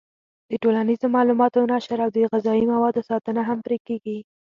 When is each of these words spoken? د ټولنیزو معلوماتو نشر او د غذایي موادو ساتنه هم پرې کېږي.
د 0.49 0.51
ټولنیزو 0.63 1.07
معلوماتو 1.15 1.69
نشر 1.71 1.97
او 2.05 2.09
د 2.13 2.17
غذایي 2.31 2.65
موادو 2.73 3.07
ساتنه 3.09 3.41
هم 3.49 3.57
پرې 3.65 3.77
کېږي. 3.87 4.17